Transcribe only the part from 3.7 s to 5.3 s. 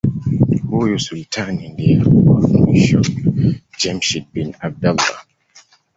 Jemshid bin abdalla